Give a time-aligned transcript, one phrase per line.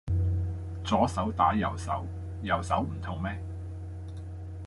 [0.83, 2.03] 左手打右手，
[2.41, 3.39] 右手唔痛咩